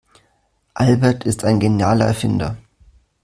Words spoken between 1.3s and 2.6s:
ein genialer Erfinder.